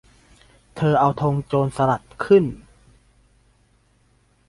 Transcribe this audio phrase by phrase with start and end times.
[0.75, 2.45] เธอเอาธงโจรสลัดขึ้น